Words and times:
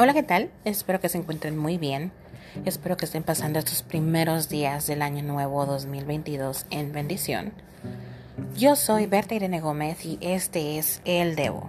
Hola, 0.00 0.14
¿qué 0.14 0.22
tal? 0.22 0.52
Espero 0.64 1.00
que 1.00 1.08
se 1.08 1.18
encuentren 1.18 1.56
muy 1.56 1.76
bien. 1.76 2.12
Espero 2.64 2.96
que 2.96 3.04
estén 3.04 3.24
pasando 3.24 3.58
estos 3.58 3.82
primeros 3.82 4.48
días 4.48 4.86
del 4.86 5.02
año 5.02 5.24
nuevo 5.24 5.66
2022 5.66 6.66
en 6.70 6.92
bendición. 6.92 7.52
Yo 8.56 8.76
soy 8.76 9.06
Berta 9.06 9.34
Irene 9.34 9.60
Gómez 9.60 10.06
y 10.06 10.16
este 10.20 10.78
es 10.78 11.00
El 11.04 11.34
Debo. 11.34 11.68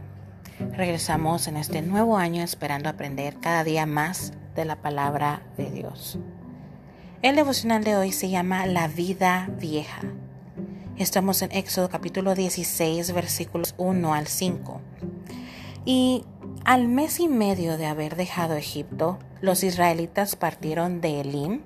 Regresamos 0.73 1.47
en 1.47 1.57
este 1.57 1.81
nuevo 1.81 2.18
año 2.18 2.43
esperando 2.43 2.88
aprender 2.88 3.36
cada 3.41 3.63
día 3.63 3.88
más 3.88 4.32
de 4.55 4.66
la 4.66 4.75
palabra 4.75 5.41
de 5.57 5.71
Dios. 5.71 6.20
El 7.23 7.36
devocional 7.36 7.84
de 7.84 7.96
hoy 7.96 8.11
se 8.11 8.30
llama 8.30 8.68
La 8.68 8.88
vida 8.88 9.50
vieja. 9.59 10.02
Estamos 10.98 11.41
en 11.41 11.52
Éxodo 11.52 11.89
capítulo 11.89 12.36
16 12.36 13.11
versículos 13.11 13.73
1 13.80 14.13
al 14.13 14.27
5. 14.27 14.81
Y 15.84 16.25
al 16.70 16.88
mes 16.88 17.20
y 17.20 17.28
medio 17.28 17.80
de 17.80 17.88
haber 17.88 18.16
dejado 18.16 18.54
Egipto, 18.54 19.18
los 19.41 19.64
israelitas 19.64 20.36
partieron 20.36 21.02
de 21.02 21.20
Elim 21.20 21.62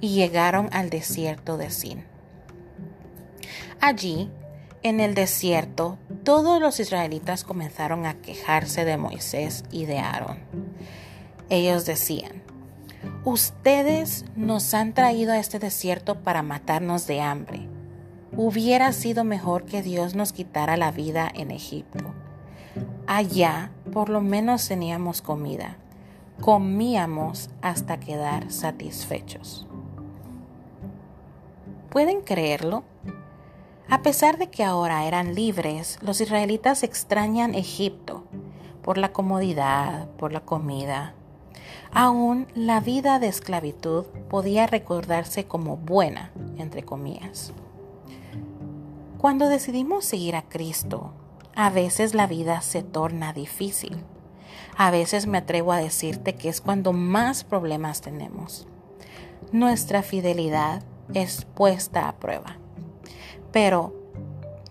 y 0.00 0.16
llegaron 0.16 0.68
al 0.72 0.90
desierto 0.90 1.56
de 1.56 1.70
Sin. 1.70 2.04
Allí, 3.80 4.28
en 4.82 4.98
el 4.98 5.14
desierto, 5.14 5.96
todos 6.24 6.60
los 6.60 6.80
israelitas 6.80 7.44
comenzaron 7.44 8.04
a 8.04 8.14
quejarse 8.14 8.84
de 8.84 8.96
Moisés 8.96 9.62
y 9.70 9.84
de 9.84 10.00
Aarón. 10.00 10.40
Ellos 11.48 11.86
decían, 11.86 12.42
Ustedes 13.24 14.24
nos 14.34 14.74
han 14.74 14.92
traído 14.92 15.34
a 15.34 15.38
este 15.38 15.60
desierto 15.60 16.18
para 16.18 16.42
matarnos 16.42 17.06
de 17.06 17.20
hambre. 17.20 17.68
Hubiera 18.36 18.92
sido 18.92 19.22
mejor 19.22 19.66
que 19.66 19.82
Dios 19.82 20.16
nos 20.16 20.32
quitara 20.32 20.76
la 20.76 20.90
vida 20.90 21.30
en 21.32 21.52
Egipto. 21.52 22.12
Allá 23.06 23.70
por 23.92 24.08
lo 24.08 24.20
menos 24.20 24.66
teníamos 24.66 25.22
comida. 25.22 25.76
Comíamos 26.40 27.50
hasta 27.60 28.00
quedar 28.00 28.50
satisfechos. 28.50 29.66
¿Pueden 31.90 32.22
creerlo? 32.22 32.84
A 33.88 34.02
pesar 34.02 34.38
de 34.38 34.48
que 34.48 34.64
ahora 34.64 35.04
eran 35.04 35.34
libres, 35.34 35.98
los 36.00 36.20
israelitas 36.20 36.82
extrañan 36.82 37.54
Egipto 37.54 38.24
por 38.82 38.96
la 38.96 39.12
comodidad, 39.12 40.08
por 40.12 40.32
la 40.32 40.40
comida. 40.40 41.14
Aún 41.92 42.46
la 42.54 42.80
vida 42.80 43.18
de 43.18 43.28
esclavitud 43.28 44.06
podía 44.30 44.66
recordarse 44.66 45.44
como 45.44 45.76
buena, 45.76 46.32
entre 46.56 46.82
comillas. 46.82 47.52
Cuando 49.18 49.48
decidimos 49.48 50.06
seguir 50.06 50.34
a 50.34 50.42
Cristo, 50.48 51.12
a 51.54 51.70
veces 51.70 52.14
la 52.14 52.26
vida 52.26 52.60
se 52.60 52.82
torna 52.82 53.32
difícil. 53.32 53.96
A 54.76 54.90
veces 54.90 55.26
me 55.26 55.38
atrevo 55.38 55.72
a 55.72 55.78
decirte 55.78 56.34
que 56.34 56.48
es 56.48 56.60
cuando 56.60 56.92
más 56.92 57.44
problemas 57.44 58.00
tenemos. 58.00 58.66
Nuestra 59.52 60.02
fidelidad 60.02 60.82
es 61.14 61.44
puesta 61.44 62.08
a 62.08 62.16
prueba. 62.16 62.56
Pero 63.52 64.02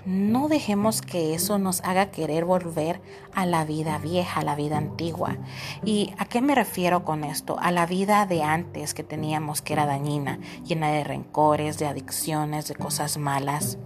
no 0.05 0.47
dejemos 0.47 1.03
que 1.03 1.35
eso 1.35 1.59
nos 1.59 1.81
haga 1.81 2.09
querer 2.09 2.45
volver 2.45 2.99
a 3.35 3.45
la 3.45 3.65
vida 3.65 3.99
vieja, 3.99 4.39
a 4.39 4.43
la 4.43 4.55
vida 4.55 4.77
antigua. 4.77 5.37
¿Y 5.85 6.11
a 6.17 6.25
qué 6.25 6.41
me 6.41 6.55
refiero 6.55 7.05
con 7.05 7.23
esto? 7.23 7.59
A 7.59 7.71
la 7.71 7.85
vida 7.85 8.25
de 8.25 8.41
antes 8.41 8.95
que 8.95 9.03
teníamos, 9.03 9.61
que 9.61 9.73
era 9.73 9.85
dañina, 9.85 10.39
llena 10.65 10.89
de 10.89 11.03
rencores, 11.03 11.77
de 11.77 11.85
adicciones, 11.85 12.67
de 12.67 12.73
cosas 12.73 13.19
malas. 13.19 13.77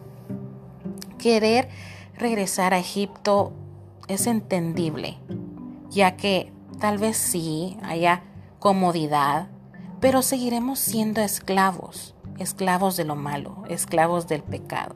Querer 1.17 1.67
regresar 2.17 2.73
a 2.73 2.79
Egipto 2.79 3.53
es 4.07 4.27
entendible, 4.27 5.17
ya 5.89 6.15
que 6.15 6.51
tal 6.79 6.97
vez 6.97 7.17
sí 7.17 7.77
haya 7.83 8.23
comodidad, 8.59 9.49
pero 9.99 10.21
seguiremos 10.21 10.79
siendo 10.79 11.21
esclavos, 11.21 12.15
esclavos 12.37 12.97
de 12.97 13.05
lo 13.05 13.15
malo, 13.15 13.63
esclavos 13.69 14.27
del 14.27 14.43
pecado. 14.43 14.95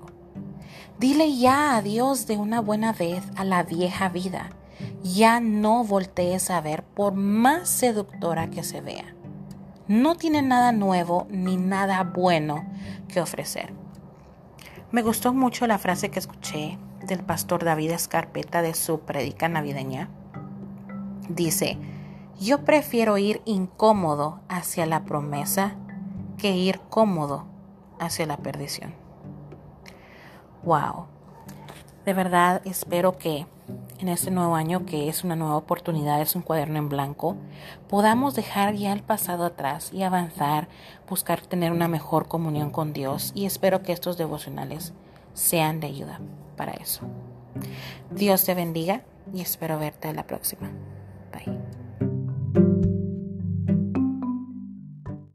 Dile 0.99 1.37
ya 1.37 1.77
adiós 1.77 2.27
de 2.27 2.37
una 2.37 2.59
buena 2.59 2.91
vez 2.91 3.23
a 3.35 3.45
la 3.45 3.63
vieja 3.63 4.09
vida. 4.09 4.49
Ya 5.01 5.39
no 5.39 5.83
voltees 5.85 6.49
a 6.49 6.59
ver 6.59 6.83
por 6.83 7.13
más 7.13 7.69
seductora 7.69 8.49
que 8.49 8.63
se 8.63 8.81
vea. 8.81 9.15
No 9.87 10.15
tiene 10.15 10.41
nada 10.41 10.71
nuevo 10.73 11.25
ni 11.29 11.55
nada 11.55 12.03
bueno 12.03 12.65
que 13.07 13.21
ofrecer. 13.21 13.73
Me 14.91 15.01
gustó 15.01 15.33
mucho 15.33 15.67
la 15.67 15.77
frase 15.77 16.09
que 16.09 16.19
escuché 16.19 16.77
del 17.05 17.23
pastor 17.23 17.63
David 17.63 17.91
Escarpeta 17.91 18.61
de 18.61 18.73
su 18.73 19.01
predica 19.01 19.47
navideña. 19.47 20.09
Dice, 21.29 21.77
yo 22.39 22.65
prefiero 22.65 23.17
ir 23.17 23.41
incómodo 23.45 24.39
hacia 24.49 24.85
la 24.85 25.03
promesa 25.03 25.75
que 26.37 26.55
ir 26.55 26.79
cómodo 26.89 27.45
hacia 27.99 28.25
la 28.25 28.37
perdición. 28.37 28.93
Wow. 30.63 31.05
De 32.05 32.13
verdad 32.13 32.61
espero 32.65 33.17
que 33.17 33.45
en 33.99 34.07
este 34.07 34.31
nuevo 34.31 34.55
año, 34.55 34.85
que 34.85 35.09
es 35.09 35.23
una 35.23 35.35
nueva 35.35 35.57
oportunidad, 35.57 36.21
es 36.21 36.35
un 36.35 36.41
cuaderno 36.41 36.79
en 36.79 36.89
blanco, 36.89 37.35
podamos 37.89 38.33
dejar 38.33 38.75
ya 38.75 38.93
el 38.93 39.03
pasado 39.03 39.45
atrás 39.45 39.91
y 39.93 40.03
avanzar, 40.03 40.69
buscar 41.07 41.41
tener 41.41 41.71
una 41.71 41.87
mejor 41.87 42.27
comunión 42.27 42.71
con 42.71 42.93
Dios 42.93 43.31
y 43.35 43.45
espero 43.45 43.83
que 43.83 43.91
estos 43.91 44.17
devocionales 44.17 44.93
sean 45.33 45.79
de 45.79 45.87
ayuda 45.87 46.19
para 46.55 46.71
eso. 46.73 47.01
Dios 48.11 48.45
te 48.45 48.55
bendiga 48.55 49.01
y 49.33 49.41
espero 49.41 49.77
verte 49.77 50.13
la 50.13 50.25
próxima. 50.25 50.69
Bye. 51.31 51.88